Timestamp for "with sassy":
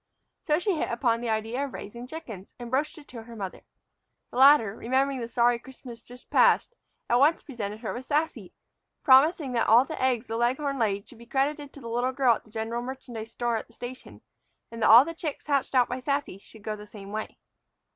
7.93-8.51